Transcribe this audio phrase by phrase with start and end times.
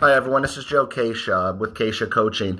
[0.00, 0.40] Hi, everyone.
[0.40, 2.58] This is Joe Keisha with Keisha Coaching.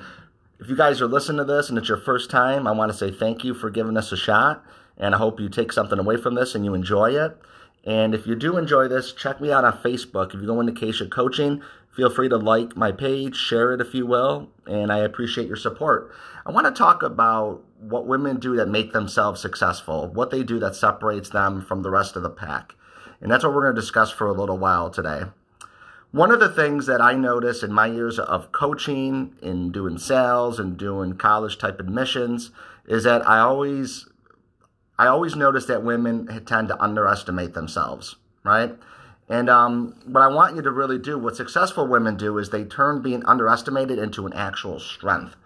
[0.59, 2.97] If you guys are listening to this and it's your first time, I want to
[2.97, 4.63] say thank you for giving us a shot.
[4.95, 7.35] And I hope you take something away from this and you enjoy it.
[7.83, 10.35] And if you do enjoy this, check me out on Facebook.
[10.35, 13.95] If you go into Keisha Coaching, feel free to like my page, share it if
[13.95, 16.13] you will, and I appreciate your support.
[16.45, 20.59] I want to talk about what women do that make themselves successful, what they do
[20.59, 22.75] that separates them from the rest of the pack.
[23.19, 25.23] And that's what we're going to discuss for a little while today.
[26.11, 30.59] One of the things that I notice in my years of coaching, in doing sales
[30.59, 32.51] and doing college type admissions,
[32.85, 34.09] is that I always,
[34.99, 38.75] I always notice that women tend to underestimate themselves, right?
[39.29, 42.65] And um, what I want you to really do, what successful women do, is they
[42.65, 45.37] turn being underestimated into an actual strength.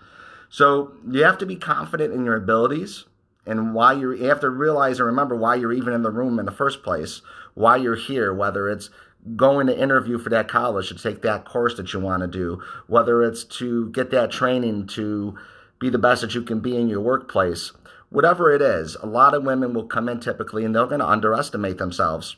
[0.50, 3.06] So you have to be confident in your abilities
[3.46, 6.40] and why you're, you have to realize and remember why you're even in the room
[6.40, 7.22] in the first place,
[7.54, 8.90] why you're here, whether it's
[9.36, 12.62] going to interview for that college to take that course that you want to do,
[12.88, 15.36] whether it's to get that training to
[15.80, 17.72] be the best that you can be in your workplace,
[18.10, 21.08] whatever it is, a lot of women will come in typically and they're going to
[21.08, 22.36] underestimate themselves.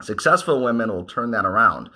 [0.00, 1.90] Successful women will turn that around.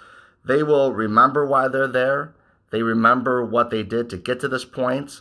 [0.44, 2.34] They will remember why they're there.
[2.70, 5.20] They remember what they did to get to this point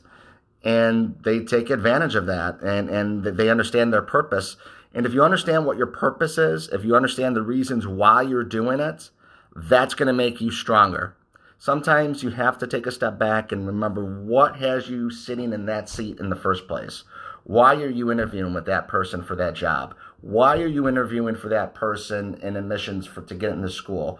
[0.63, 4.57] and they take advantage of that and, and they understand their purpose
[4.93, 8.43] and if you understand what your purpose is, if you understand the reasons why you're
[8.43, 9.09] doing it,
[9.55, 11.15] that's going to make you stronger.
[11.57, 15.65] Sometimes you have to take a step back and remember what has you sitting in
[15.67, 17.03] that seat in the first place.
[17.43, 19.95] Why are you interviewing with that person for that job?
[20.21, 24.19] Why are you interviewing for that person in admissions for to get into school?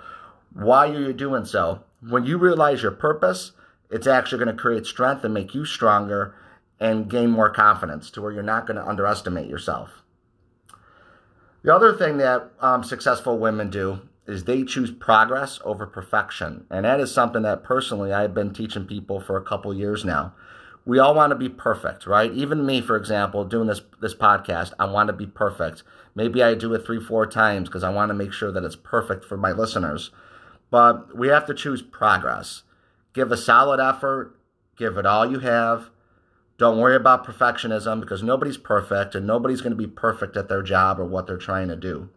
[0.54, 1.84] Why are you doing so?
[2.08, 3.52] When you realize your purpose,
[3.90, 6.36] it's actually going to create strength and make you stronger
[6.80, 10.01] and gain more confidence to where you're not going to underestimate yourself.
[11.64, 16.66] The other thing that um, successful women do is they choose progress over perfection.
[16.70, 20.34] And that is something that personally I've been teaching people for a couple years now.
[20.86, 22.32] We all want to be perfect, right?
[22.32, 25.84] Even me, for example, doing this this podcast, I want to be perfect.
[26.16, 28.76] Maybe I do it three, four times because I want to make sure that it's
[28.76, 30.10] perfect for my listeners.
[30.72, 32.64] But we have to choose progress.
[33.14, 34.36] Give a solid effort,
[34.76, 35.92] give it all you have,
[36.62, 40.62] don't worry about perfectionism because nobody's perfect and nobody's going to be perfect at their
[40.62, 42.08] job or what they're trying to do.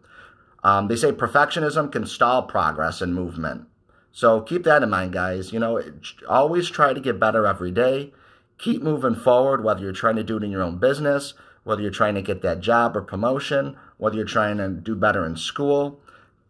[0.63, 3.65] Um, they say perfectionism can stall progress and movement.
[4.11, 5.51] So keep that in mind, guys.
[5.51, 5.81] You know,
[6.29, 8.13] always try to get better every day.
[8.59, 11.33] Keep moving forward, whether you're trying to do it in your own business,
[11.63, 15.25] whether you're trying to get that job or promotion, whether you're trying to do better
[15.25, 15.99] in school.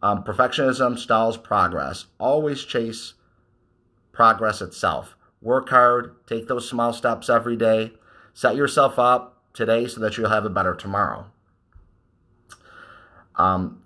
[0.03, 2.07] Um, perfectionism stalls progress.
[2.19, 3.13] Always chase
[4.11, 5.14] progress itself.
[5.45, 7.93] Work hard, take those small steps every day.
[8.33, 11.27] Set yourself up today so that you'll have a better tomorrow.
[13.35, 13.83] Um,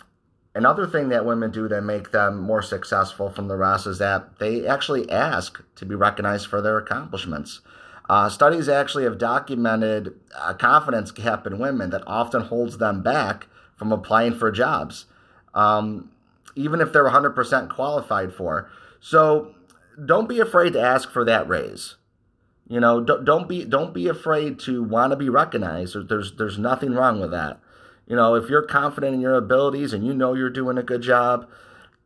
[0.55, 4.39] another thing that women do that make them more successful from the rest is that
[4.39, 7.59] they actually ask to be recognized for their accomplishments.
[8.07, 13.47] Uh, studies actually have documented a confidence gap in women that often holds them back
[13.75, 15.07] from applying for jobs,
[15.53, 16.09] um,
[16.55, 18.71] even if they're 100% qualified for.
[19.01, 19.55] So
[20.05, 21.95] don't be afraid to ask for that raise.
[22.67, 25.95] You know, don't, don't be don't be afraid to want to be recognized.
[26.07, 27.59] There's there's nothing wrong with that.
[28.07, 31.01] You know, if you're confident in your abilities and you know you're doing a good
[31.01, 31.47] job,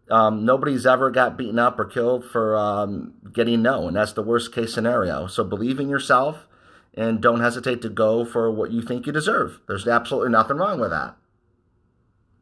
[0.09, 4.21] um, nobody's ever got beaten up or killed for um, getting no, and that's the
[4.21, 5.27] worst case scenario.
[5.27, 6.47] So believe in yourself
[6.93, 9.59] and don't hesitate to go for what you think you deserve.
[9.67, 11.15] There's absolutely nothing wrong with that.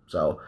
[0.07, 0.41] So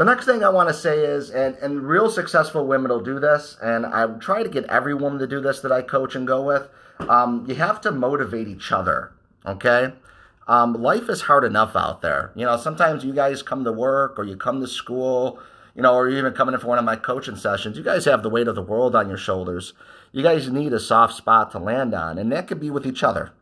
[0.00, 3.20] the next thing I want to say is, and, and real successful women will do
[3.20, 6.26] this, and I try to get every woman to do this that I coach and
[6.26, 6.70] go with.
[7.00, 9.12] Um, you have to motivate each other,
[9.44, 9.92] okay?
[10.48, 12.32] Um, life is hard enough out there.
[12.34, 15.38] You know, sometimes you guys come to work or you come to school,
[15.74, 17.76] you know, or you're even coming in for one of my coaching sessions.
[17.76, 19.74] You guys have the weight of the world on your shoulders.
[20.12, 23.02] You guys need a soft spot to land on, and that could be with each
[23.02, 23.32] other.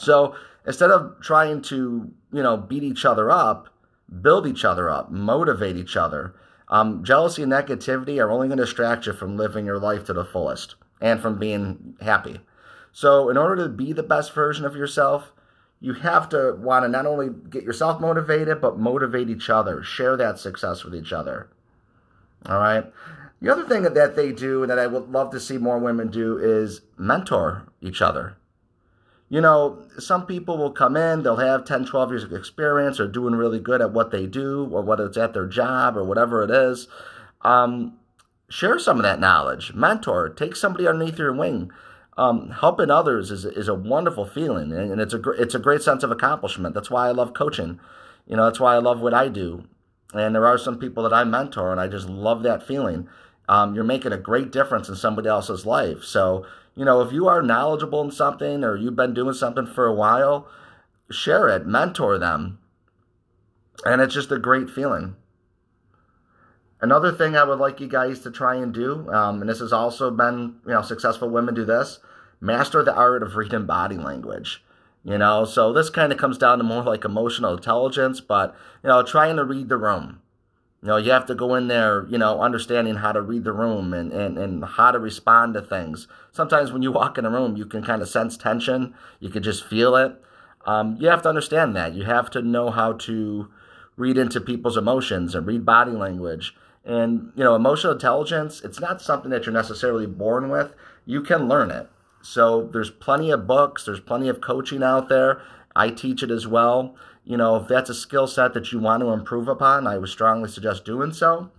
[0.00, 0.34] So
[0.66, 3.68] instead of trying to, you know, beat each other up,
[4.20, 6.34] build each other up, motivate each other.
[6.68, 10.12] Um, jealousy and negativity are only going to distract you from living your life to
[10.12, 12.40] the fullest and from being happy.
[12.92, 15.32] So, in order to be the best version of yourself,
[15.80, 20.16] you have to want to not only get yourself motivated, but motivate each other, share
[20.16, 21.48] that success with each other.
[22.46, 22.84] All right.
[23.40, 26.10] The other thing that they do and that I would love to see more women
[26.10, 28.36] do is mentor each other
[29.30, 33.08] you know, some people will come in, they'll have 10, 12 years of experience or
[33.08, 36.44] doing really good at what they do, or whether it's at their job or whatever
[36.44, 36.88] it is.
[37.42, 37.98] Um,
[38.50, 41.72] share some of that knowledge, mentor, take somebody underneath your wing.
[42.18, 46.04] Um, helping others is, is a wonderful feeling, and it's a it's a great sense
[46.04, 46.74] of accomplishment.
[46.74, 47.80] That's why I love coaching.
[48.28, 49.64] You know, that's why I love what I do.
[50.14, 53.08] And there are some people that I mentor, and I just love that feeling.
[53.48, 56.04] um, you're making a great difference in somebody else's life.
[56.04, 56.46] So,
[56.80, 59.92] you know, if you are knowledgeable in something or you've been doing something for a
[59.92, 60.48] while,
[61.10, 62.58] share it, mentor them.
[63.84, 65.16] And it's just a great feeling.
[66.80, 69.74] Another thing I would like you guys to try and do, um, and this has
[69.74, 71.98] also been, you know, successful women do this,
[72.40, 74.64] master the art of reading body language.
[75.04, 78.88] You know, so this kind of comes down to more like emotional intelligence, but, you
[78.88, 80.22] know, trying to read the room.
[80.82, 83.52] You know, you have to go in there, you know, understanding how to read the
[83.52, 86.08] room and, and, and how to respond to things.
[86.32, 88.94] Sometimes when you walk in a room, you can kind of sense tension.
[89.18, 90.20] You can just feel it.
[90.64, 91.94] Um, you have to understand that.
[91.94, 93.50] You have to know how to
[93.96, 96.54] read into people's emotions and read body language.
[96.82, 100.74] And, you know, emotional intelligence, it's not something that you're necessarily born with.
[101.04, 101.90] You can learn it.
[102.22, 105.42] So there's plenty of books, there's plenty of coaching out there.
[105.76, 106.96] I teach it as well.
[107.30, 110.08] You know, if that's a skill set that you want to improve upon, I would
[110.08, 111.52] strongly suggest doing so.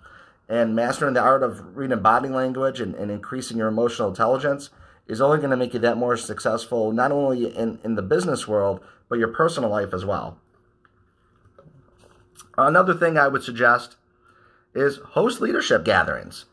[0.49, 4.69] And mastering the art of reading body language and, and increasing your emotional intelligence
[5.07, 8.49] is only going to make you that more successful, not only in, in the business
[8.49, 10.37] world, but your personal life as well.
[12.57, 13.95] Another thing I would suggest
[14.75, 16.47] is host leadership gatherings.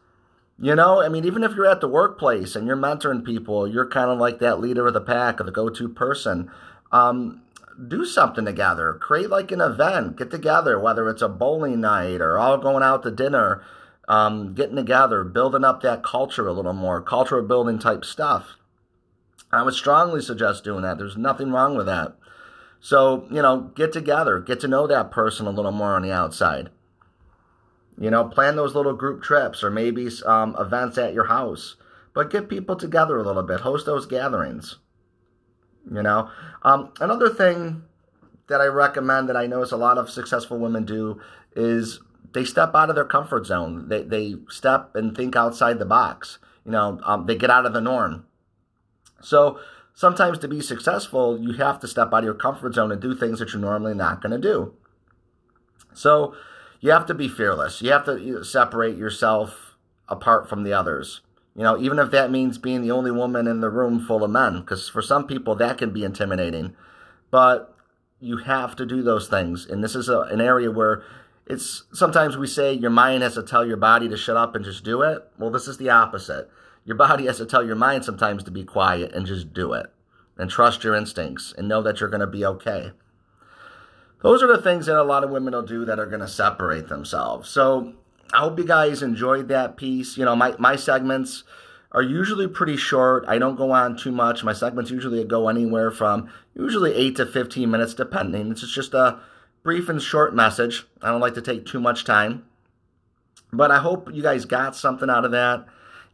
[0.61, 3.91] You know, I mean, even if you're at the workplace and you're mentoring people, you're
[3.91, 6.53] kind of like that leader of the pack or the go to person.
[6.93, 7.43] Um,
[7.87, 8.95] do something together.
[8.95, 10.17] Create like an event.
[10.17, 13.63] Get together, whether it's a bowling night or all going out to dinner,
[14.09, 18.57] um, getting together, building up that culture a little more, cultural building type stuff.
[19.53, 20.99] I would strongly suggest doing that.
[20.99, 22.17] There's nothing wrong with that.
[22.81, 26.13] So, you know, get together, get to know that person a little more on the
[26.13, 26.71] outside.
[28.01, 31.77] You know, plan those little group trips or maybe um, events at your house.
[32.15, 34.77] But get people together a little bit, host those gatherings.
[35.93, 36.31] You know,
[36.63, 37.83] um, another thing
[38.49, 41.21] that I recommend that I notice a lot of successful women do
[41.55, 42.01] is
[42.33, 43.89] they step out of their comfort zone.
[43.89, 46.39] They, they step and think outside the box.
[46.65, 48.27] You know, um, they get out of the norm.
[49.21, 49.59] So
[49.95, 53.15] sometimes to be successful, you have to step out of your comfort zone and do
[53.15, 54.75] things that you're normally not going to do.
[55.95, 56.35] So
[56.81, 57.83] you have to be fearless.
[57.83, 59.77] You have to separate yourself
[60.09, 61.21] apart from the others.
[61.55, 64.31] You know, even if that means being the only woman in the room full of
[64.31, 66.77] men, because for some people that can be intimidating.
[67.31, 67.75] But
[68.21, 69.67] you have to do those things.
[69.67, 71.03] And this is a, an area where
[71.47, 74.65] it's sometimes we say your mind has to tell your body to shut up and
[74.65, 75.25] just do it.
[75.39, 76.51] Well, this is the opposite.
[76.85, 79.87] Your body has to tell your mind sometimes to be quiet and just do it
[80.37, 82.93] and trust your instincts and know that you're going to be okay.
[84.23, 86.29] Those are the things that a lot of women will do that are going to
[86.29, 87.49] separate themselves.
[87.49, 87.95] So
[88.33, 90.17] I hope you guys enjoyed that piece.
[90.17, 91.45] You know, my, my segments
[91.93, 93.25] are usually pretty short.
[93.27, 94.45] I don't go on too much.
[94.45, 98.51] My segments usually go anywhere from usually 8 to 15 minutes, depending.
[98.51, 99.21] It's just a
[99.63, 100.87] brief and short message.
[101.03, 102.45] I don't like to take too much time.
[103.53, 105.67] But I hope you guys got something out of that.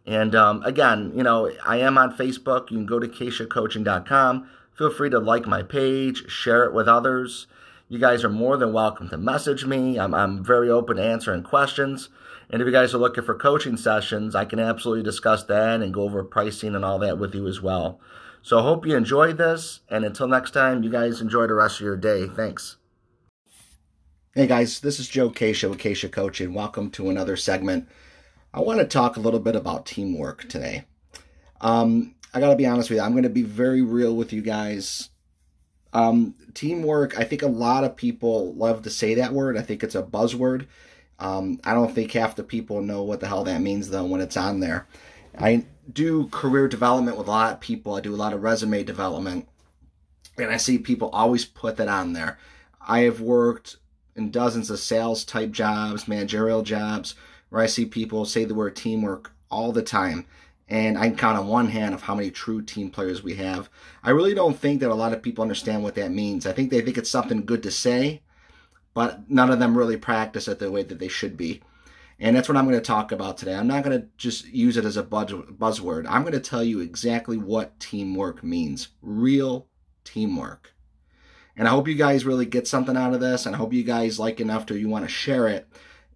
[0.07, 2.71] And um, again, you know, I am on Facebook.
[2.71, 4.49] You can go to KeishaCoaching.com.
[4.77, 7.47] Feel free to like my page, share it with others.
[7.89, 9.99] You guys are more than welcome to message me.
[9.99, 12.09] I'm, I'm very open to answering questions.
[12.49, 15.93] And if you guys are looking for coaching sessions, I can absolutely discuss that and
[15.93, 18.01] go over pricing and all that with you as well.
[18.43, 19.81] So I hope you enjoyed this.
[19.91, 22.27] And until next time, you guys enjoy the rest of your day.
[22.27, 22.77] Thanks.
[24.35, 26.55] Hey guys, this is Joe Keisha with Keisha Coaching.
[26.55, 27.89] Welcome to another segment
[28.55, 30.85] I want to talk a little bit about teamwork today.
[31.61, 34.33] Um, I got to be honest with you, I'm going to be very real with
[34.33, 35.11] you guys.
[35.95, 39.57] Um, teamwork, I think a lot of people love to say that word.
[39.57, 40.67] I think it's a buzzword.
[41.21, 44.21] Um, I don't think half the people know what the hell that means, though, when
[44.21, 44.87] it's on there.
[45.39, 48.83] I do career development with a lot of people, I do a lot of resume
[48.83, 49.49] development,
[50.37, 52.39] and I see people always put that on there.
[52.87, 53.77] I have worked
[54.17, 57.15] in dozens of sales type jobs, managerial jobs
[57.51, 60.27] where I see people say the word teamwork all the time.
[60.69, 63.69] And I can count on one hand of how many true team players we have.
[64.03, 66.47] I really don't think that a lot of people understand what that means.
[66.47, 68.23] I think they think it's something good to say,
[68.95, 71.61] but none of them really practice it the way that they should be.
[72.19, 73.55] And that's what I'm going to talk about today.
[73.55, 76.07] I'm not going to just use it as a buzzword.
[76.09, 79.67] I'm going to tell you exactly what teamwork means real
[80.05, 80.73] teamwork.
[81.57, 83.85] And I hope you guys really get something out of this, and I hope you
[83.85, 85.69] guys like enough to you want to share it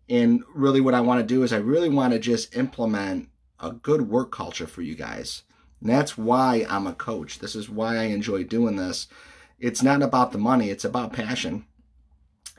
[0.08, 3.28] and really, what I want to do is I really want to just implement
[3.60, 5.42] a good work culture for you guys.
[5.80, 7.38] And that's why I'm a coach.
[7.38, 9.06] This is why I enjoy doing this.
[9.58, 11.64] It's not about the money, it's about passion.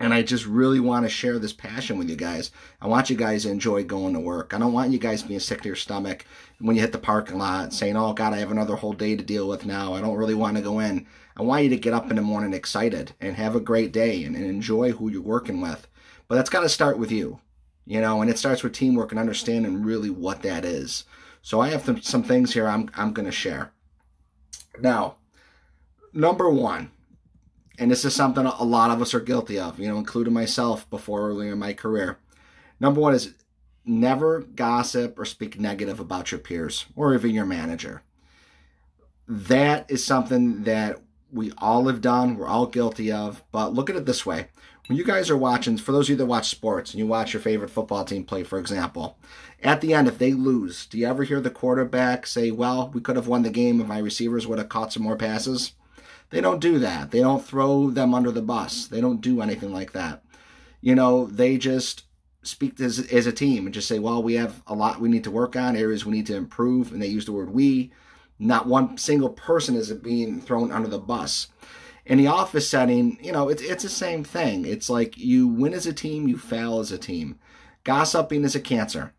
[0.01, 2.51] And I just really want to share this passion with you guys.
[2.79, 4.53] I want you guys to enjoy going to work.
[4.53, 6.25] I don't want you guys being sick to your stomach
[6.59, 9.23] when you hit the parking lot saying, oh, God, I have another whole day to
[9.23, 9.93] deal with now.
[9.93, 11.05] I don't really want to go in.
[11.35, 14.23] I want you to get up in the morning excited and have a great day
[14.23, 15.85] and, and enjoy who you're working with.
[16.29, 17.41] But that's got to start with you.
[17.89, 21.05] You know, and it starts with teamwork and understanding really what that is.
[21.41, 23.71] So I have th- some things here I'm, I'm going to share.
[24.79, 25.15] Now,
[26.13, 26.91] number one,
[27.79, 30.87] and this is something a lot of us are guilty of, you know, including myself
[30.91, 32.19] before earlier in my career.
[32.79, 33.33] Number one is
[33.83, 38.03] never gossip or speak negative about your peers or even your manager.
[39.27, 43.43] That is something that we all have done, we're all guilty of.
[43.51, 44.49] But look at it this way
[44.89, 47.31] when you guys are watching, for those of you that watch sports and you watch
[47.31, 49.19] your favorite football team play, for example,
[49.61, 52.99] at the end, if they lose, do you ever hear the quarterback say, Well, we
[52.99, 55.73] could have won the game if my receivers would have caught some more passes?
[56.31, 57.11] They don't do that.
[57.11, 58.87] They don't throw them under the bus.
[58.87, 60.23] They don't do anything like that.
[60.81, 62.05] You know, they just
[62.41, 65.25] speak as, as a team and just say, Well, we have a lot we need
[65.25, 66.91] to work on, areas we need to improve.
[66.91, 67.91] And they use the word we.
[68.39, 71.49] Not one single person is being thrown under the bus
[72.09, 74.65] in the office setting, you know, it's it's the same thing.
[74.65, 77.39] It's like you win as a team, you fail as a team.
[77.83, 79.13] Gossiping is a cancer.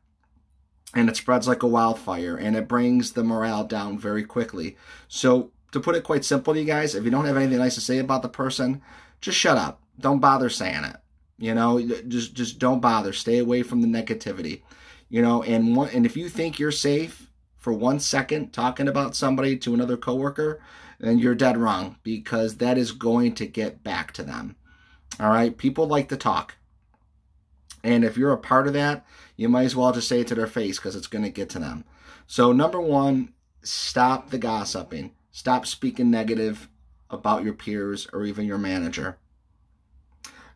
[0.93, 4.77] And it spreads like a wildfire and it brings the morale down very quickly.
[5.07, 7.81] So, to put it quite simple you guys, if you don't have anything nice to
[7.81, 8.83] say about the person,
[9.21, 9.81] just shut up.
[10.01, 10.97] Don't bother saying it.
[11.39, 13.13] You know, just just don't bother.
[13.13, 14.63] Stay away from the negativity.
[15.09, 19.15] You know, and one, and if you think you're safe for one second talking about
[19.15, 20.61] somebody to another coworker,
[21.01, 24.57] then you're dead wrong because that is going to get back to them.
[25.19, 26.57] All right, people like to talk.
[27.83, 30.35] And if you're a part of that, you might as well just say it to
[30.35, 31.85] their face because it's going to get to them.
[32.27, 35.13] So, number one, stop the gossiping.
[35.33, 36.69] Stop speaking negative
[37.09, 39.17] about your peers or even your manager.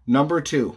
[0.06, 0.76] Number two,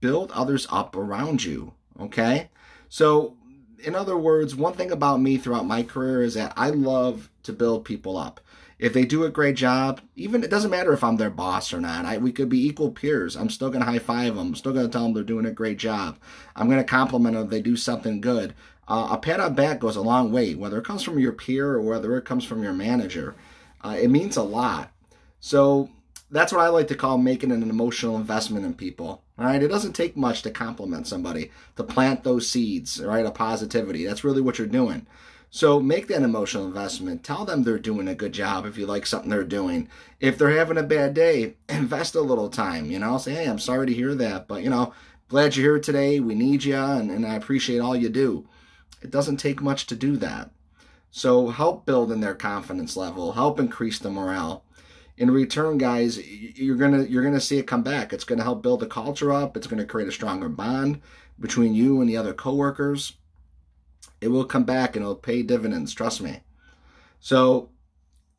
[0.00, 1.72] build others up around you.
[1.98, 2.50] Okay?
[2.90, 3.37] So,
[3.80, 7.52] in other words, one thing about me throughout my career is that I love to
[7.52, 8.40] build people up.
[8.78, 11.80] If they do a great job, even it doesn't matter if I'm their boss or
[11.80, 12.04] not.
[12.04, 13.36] I, we could be equal peers.
[13.36, 14.48] I'm still to high five them.
[14.48, 16.16] I'm still to tell them they're doing a great job.
[16.54, 18.54] I'm to compliment them if they do something good.
[18.86, 21.32] Uh, a pat on the back goes a long way, whether it comes from your
[21.32, 23.34] peer or whether it comes from your manager.
[23.84, 24.92] Uh, it means a lot.
[25.40, 25.90] So
[26.30, 29.22] that's what I like to call making an emotional investment in people.
[29.38, 34.04] Right, it doesn't take much to compliment somebody, to plant those seeds, right, of positivity.
[34.04, 35.06] That's really what you're doing.
[35.50, 37.22] So make that emotional investment.
[37.22, 39.88] Tell them they're doing a good job if you like something they're doing.
[40.18, 43.60] If they're having a bad day, invest a little time, you know, say, hey, I'm
[43.60, 44.92] sorry to hear that, but, you know,
[45.28, 46.18] glad you're here today.
[46.18, 48.46] We need you, and, and I appreciate all you do.
[49.02, 50.50] It doesn't take much to do that.
[51.10, 54.64] So help build in their confidence level, help increase the morale.
[55.18, 58.12] In return, guys, you're gonna you're gonna see it come back.
[58.12, 59.56] It's gonna help build the culture up.
[59.56, 61.00] It's gonna create a stronger bond
[61.38, 63.14] between you and the other coworkers
[64.20, 66.40] it will come back and it'll pay dividends, trust me.
[67.20, 67.70] So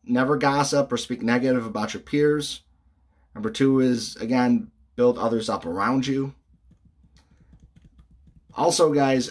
[0.03, 2.61] never gossip or speak negative about your peers.
[3.33, 6.33] Number two is, again, build others up around you.
[8.55, 9.29] Also, guys,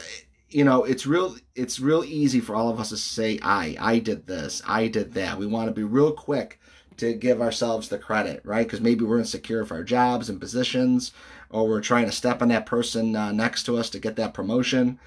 [0.49, 3.99] you know, it's real it's real easy for all of us to say I, I
[3.99, 5.39] did this, I did that.
[5.39, 6.59] We want to be real quick
[6.99, 8.67] to give ourselves the credit, right?
[8.67, 11.13] Because maybe we're insecure of our jobs and positions,
[11.51, 14.35] or we're trying to step on that person uh, next to us to get that
[14.35, 14.99] promotion,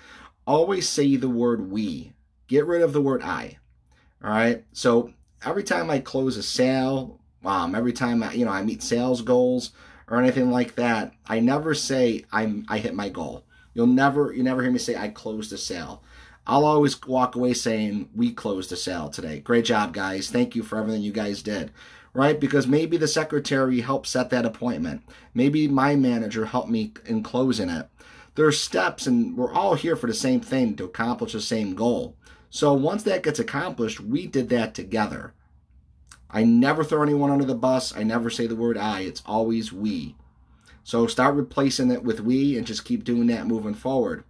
[0.45, 2.13] always say the word we.
[2.48, 3.57] Get rid of the word I.
[4.24, 4.63] All right.
[4.74, 5.13] So
[5.45, 9.21] every time I close a sale, um, every time I, you know I meet sales
[9.21, 9.71] goals
[10.07, 13.45] or anything like that, I never say I'm I hit my goal.
[13.74, 16.03] You'll never you never hear me say I closed a sale.
[16.48, 19.39] I'll always walk away saying we closed a sale today.
[19.39, 20.29] Great job, guys.
[20.29, 21.71] Thank you for everything you guys did.
[22.13, 22.39] Right?
[22.39, 25.03] Because maybe the secretary helped set that appointment.
[25.33, 27.88] Maybe my manager helped me in closing it
[28.36, 31.75] there are steps, and we're all here for the same thing to accomplish the same
[31.75, 32.15] goal.
[32.50, 35.33] So once that gets accomplished, we did that together.
[36.29, 37.95] I never throw anyone under the bus.
[37.95, 39.01] I never say the word I.
[39.01, 40.15] It's always we.
[40.83, 44.24] So start replacing it with we and just keep doing that moving forward.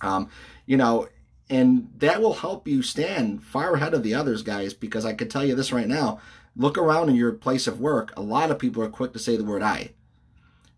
[0.00, 0.28] Um,
[0.66, 1.08] you know,
[1.50, 5.28] and that will help you stand far ahead of the others, guys, because I can
[5.28, 6.20] tell you this right now.
[6.56, 8.12] Look around in your place of work.
[8.16, 9.92] A lot of people are quick to say the word I.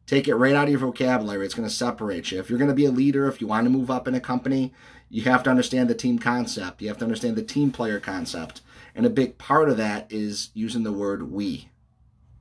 [0.06, 1.44] Take it right out of your vocabulary.
[1.44, 2.38] It's going to separate you.
[2.38, 4.20] If you're going to be a leader, if you want to move up in a
[4.20, 4.72] company,
[5.08, 6.82] you have to understand the team concept.
[6.82, 8.60] You have to understand the team player concept.
[8.94, 11.68] And a big part of that is using the word we.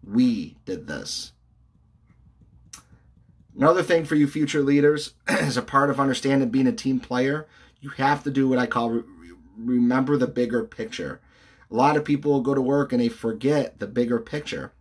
[0.04, 1.32] We did this.
[3.56, 7.48] Another thing for you future leaders is a part of understanding being a team player,
[7.82, 9.04] you have to do what I call
[9.58, 11.22] remember the bigger picture.
[11.72, 14.74] A lot of people go to work and they forget the bigger picture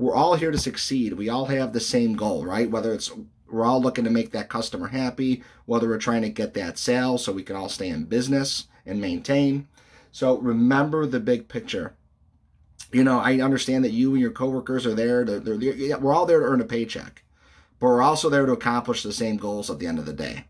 [0.00, 1.12] we're all here to succeed.
[1.12, 2.70] We all have the same goal, right?
[2.70, 3.12] Whether it's
[3.50, 7.18] we're all looking to make that customer happy, whether we're trying to get that sale
[7.18, 9.68] so we can all stay in business and maintain.
[10.12, 11.96] So remember the big picture.
[12.92, 15.24] You know, I understand that you and your coworkers are there.
[15.24, 17.22] To, they're, they're, we're all there to earn a paycheck.
[17.80, 20.44] But we're also there to accomplish the same goals at the end of the day.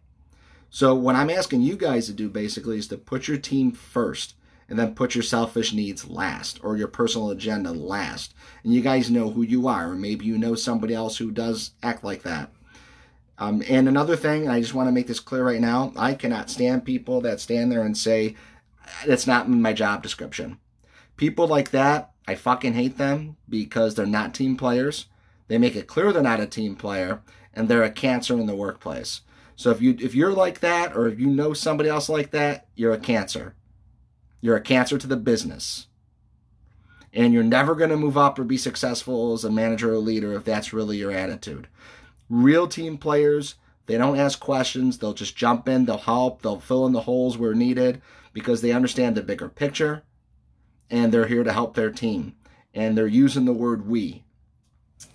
[0.69, 4.35] So, what I'm asking you guys to do basically is to put your team first
[4.69, 8.35] and then put your selfish needs last or your personal agenda last.
[8.63, 11.73] And you guys know who you are, or maybe you know somebody else who does
[11.83, 12.53] act like that.
[13.37, 16.15] Um, and another thing, and I just want to make this clear right now I
[16.15, 18.37] cannot stand people that stand there and say,
[19.07, 20.59] that's not my job description.
[21.17, 25.07] People like that, I fucking hate them because they're not team players.
[25.51, 28.55] They make it clear they're not a team player and they're a cancer in the
[28.55, 29.23] workplace.
[29.57, 32.69] So if you if you're like that or if you know somebody else like that,
[32.77, 33.57] you're a cancer.
[34.41, 35.89] You're a cancer to the business.
[37.13, 40.35] And you're never going to move up or be successful as a manager or leader
[40.35, 41.67] if that's really your attitude.
[42.29, 44.99] Real team players, they don't ask questions.
[44.99, 48.03] They'll just jump in, they'll help, they'll fill in the holes where needed
[48.33, 50.05] because they understand the bigger picture
[50.89, 52.37] and they're here to help their team.
[52.73, 54.23] And they're using the word we.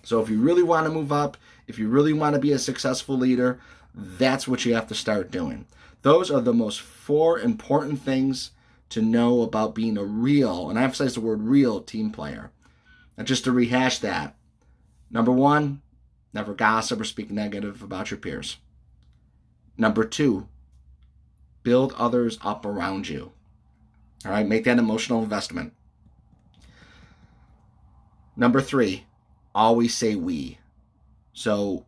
[0.02, 2.58] So if you really want to move up, if you really want to be a
[2.58, 3.58] successful leader,
[3.94, 5.66] that's what you have to start doing.
[6.02, 8.52] Those are the most four important things
[8.90, 12.52] to know about being a real, and I emphasize the word real team player.
[13.16, 14.36] And just to rehash that,
[15.10, 15.82] number one,
[16.32, 18.58] never gossip or speak negative about your peers.
[19.76, 20.46] Number two,
[21.62, 23.32] build others up around you.
[24.24, 25.72] All right, make that emotional investment.
[28.36, 29.05] Number three,
[29.56, 30.58] always say we.
[31.32, 31.86] So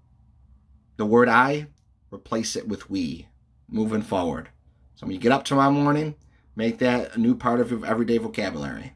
[0.97, 1.69] the word I,
[2.11, 3.29] replace it with we
[3.69, 4.49] moving forward.
[4.97, 6.17] So when you get up tomorrow morning,
[6.59, 8.95] Make that a new part of your everyday vocabulary.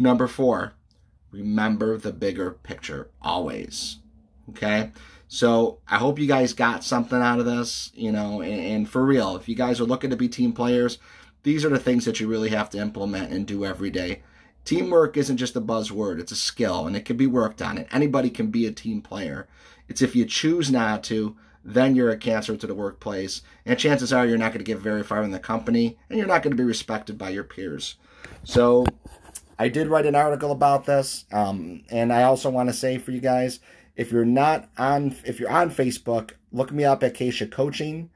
[0.00, 0.72] Number four,
[1.30, 3.98] remember the bigger picture always.
[4.48, 4.90] Okay?
[5.28, 9.04] So I hope you guys got something out of this, you know, and, and, for
[9.04, 10.98] real, if you guys are looking to be team players,
[11.44, 14.24] these are the things that you really have to implement and do every day.
[14.64, 17.78] Teamwork isn't just a buzzword, it's a skill and it can be worked on.
[17.78, 19.46] And anybody can be a team player.
[19.88, 23.42] It's if you choose not to, then you're a cancer to the workplace.
[23.64, 26.28] And chances are you're not going to get very far in the company and you're
[26.28, 27.96] not going to be respected by your peers.
[28.44, 28.86] So
[29.58, 31.24] I did write an article about this.
[31.32, 33.60] Um, and I also want to say for you guys,
[33.96, 38.10] if you're not on, if you're on Facebook, look me up at Keisha Coaching.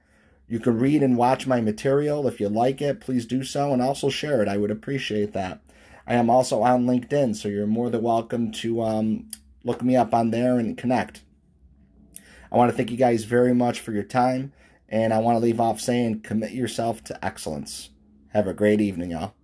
[0.49, 2.27] You can read and watch my material.
[2.27, 4.49] If you like it, please do so and also share it.
[4.49, 5.61] I would appreciate that.
[6.09, 9.31] I am also on LinkedIn, so you're more than welcome to um,
[9.63, 11.21] look me up on there and connect.
[12.51, 14.55] I want to thank you guys very much for your time.
[14.89, 17.91] And I want to leave off saying commit yourself to excellence.
[18.29, 19.35] Have a great evening, y'all.